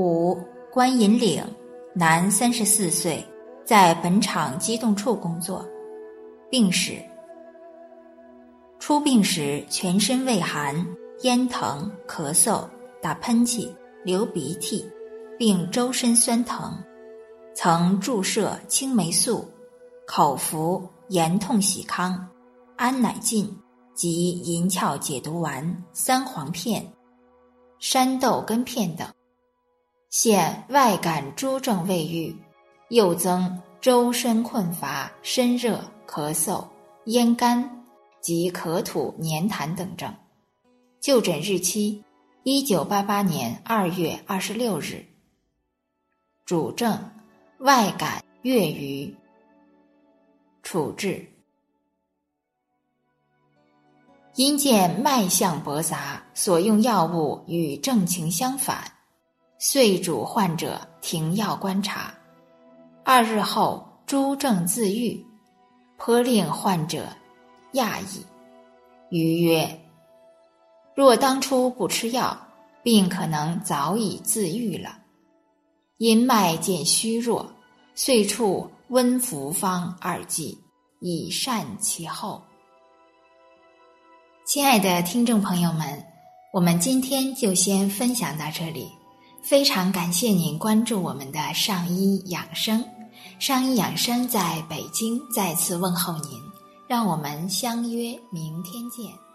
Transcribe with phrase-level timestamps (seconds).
[0.00, 0.38] 五
[0.70, 1.42] 关银岭，
[1.92, 3.26] 男，三十四岁，
[3.64, 5.68] 在本厂机动处工作。
[6.48, 7.02] 病史：
[8.78, 10.86] 出病时全身畏寒、
[11.22, 12.62] 咽疼、咳嗽、
[13.02, 13.74] 打喷嚏、
[14.04, 14.88] 流鼻涕，
[15.36, 16.72] 并周身酸疼，
[17.52, 19.44] 曾注射青霉素、
[20.06, 22.24] 口服盐痛喜康、
[22.76, 23.52] 安乃近
[23.94, 26.86] 及银翘解毒丸、三黄片、
[27.80, 29.04] 山豆根片等。
[30.10, 32.34] 现外感诸症未愈，
[32.88, 36.66] 又增周身困乏、身热、咳嗽、
[37.04, 37.84] 咽干
[38.22, 40.14] 及咳吐、粘痰等症。
[40.98, 42.02] 就诊日期：
[42.42, 45.04] 一九八八年二月二十六日。
[46.46, 46.98] 主症：
[47.58, 49.14] 外感月余。
[50.62, 51.30] 处置：
[54.36, 58.90] 因见脉象驳杂，所用药物与症情相反。
[59.60, 62.14] 遂主患者停药观察，
[63.04, 65.26] 二日后诸症自愈，
[65.96, 67.08] 颇令患者
[67.72, 68.24] 讶异。
[69.10, 69.80] 余曰
[70.94, 72.38] ：“若当初不吃药，
[72.84, 74.96] 病可能早已自愈了。
[75.96, 77.52] 因脉见虚弱，
[77.96, 80.56] 遂处温服方二剂，
[81.00, 82.40] 以善其后。”
[84.46, 86.06] 亲爱的听众朋友们，
[86.52, 88.88] 我们今天就先分享到这里。
[89.48, 92.84] 非常感谢您关注我们的上医养生，
[93.38, 96.38] 上医养生在北京再次问候您，
[96.86, 99.27] 让我们相约明天见。